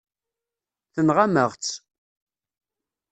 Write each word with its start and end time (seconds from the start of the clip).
Tenɣam-aɣ-tt. 0.93 1.73